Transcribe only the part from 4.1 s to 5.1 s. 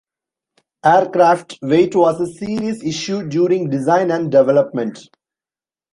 development.